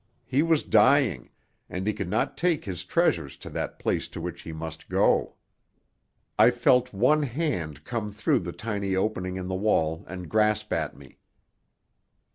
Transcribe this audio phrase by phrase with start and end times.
[0.25, 1.29] He was dying
[1.69, 5.35] and he could not take his treasures to that place to which he must go.
[6.39, 10.97] I felt one hand come through the tiny opening in the wall and grasp at
[10.97, 11.19] me.